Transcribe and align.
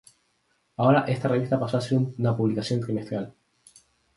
Ahora 0.77 1.01
esta 1.05 1.27
revista 1.27 1.59
pasó 1.59 1.77
a 1.77 1.81
ser 1.81 1.99
una 2.17 2.35
publicación 2.35 2.81
trimestral. 2.81 3.35